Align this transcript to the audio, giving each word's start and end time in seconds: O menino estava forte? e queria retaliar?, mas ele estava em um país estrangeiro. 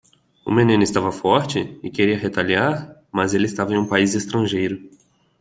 O 0.43 0.49
menino 0.51 0.81
estava 0.81 1.11
forte? 1.11 1.79
e 1.83 1.91
queria 1.91 2.17
retaliar?, 2.17 2.97
mas 3.11 3.35
ele 3.35 3.45
estava 3.45 3.75
em 3.75 3.77
um 3.77 3.85
país 3.87 4.15
estrangeiro. 4.15 4.89